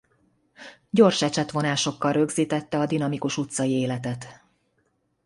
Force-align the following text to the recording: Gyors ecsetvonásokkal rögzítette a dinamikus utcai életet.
Gyors 0.89 1.21
ecsetvonásokkal 1.21 2.11
rögzítette 2.11 2.79
a 2.79 2.85
dinamikus 2.85 3.37
utcai 3.37 3.71
életet. 3.71 4.43